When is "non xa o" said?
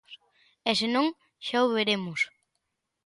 0.95-1.73